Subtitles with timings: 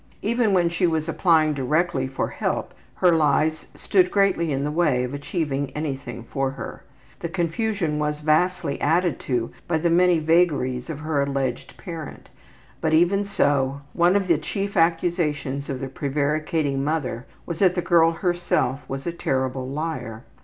[0.23, 5.03] Even when she was applying directly for help her lies stood greatly in the way
[5.03, 6.83] of achieving anything for her.
[7.19, 12.29] The confusion was vastly added to by the many vagaries of her alleged parent,
[12.81, 17.81] but, even so, one of the chief accusations of the prevaricating mother was that the
[17.83, 20.23] girl herself was a terrible liar.